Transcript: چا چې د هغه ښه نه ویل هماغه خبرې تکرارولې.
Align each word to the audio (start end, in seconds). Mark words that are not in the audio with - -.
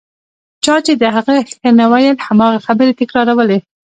چا 0.65 0.75
چې 0.85 0.93
د 1.01 1.03
هغه 1.15 1.35
ښه 1.51 1.69
نه 1.79 1.85
ویل 1.91 2.17
هماغه 2.27 2.59
خبرې 2.67 2.93
تکرارولې. 3.01 3.59